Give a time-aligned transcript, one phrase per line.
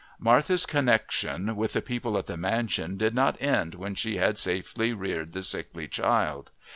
[0.17, 4.93] Martha's connexion with the people at the mansion did not end when she had safely
[4.93, 6.49] reared the sickly child.